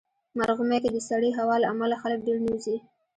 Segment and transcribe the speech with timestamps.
[0.37, 2.77] مرغومی کې د سړې هوا له امله خلک ډېر نه وځي.